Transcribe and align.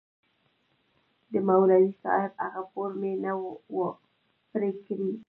د 1.31 1.33
مولوي 1.47 1.91
صاحب 2.01 2.31
هغه 2.43 2.61
پور 2.71 2.89
مې 2.99 3.13
نه 3.23 3.31
و 3.73 3.79
پرې 4.51 4.71
کړى. 4.85 5.11